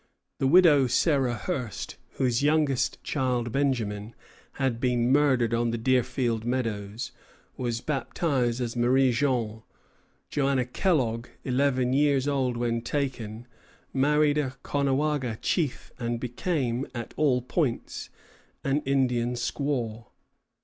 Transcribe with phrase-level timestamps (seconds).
[0.39, 4.15] The widow, Sarah Hurst, whose youngest child, Benjamin,
[4.53, 7.11] had been murdered on the Deerfield meadows,
[7.55, 9.61] was baptized as Marie Jeanne.
[10.31, 13.45] Joanna Kellogg, eleven years old when taken,
[13.93, 18.09] married a Caughnawaga chief, and became, at all points,
[18.63, 20.05] an Indian squaw.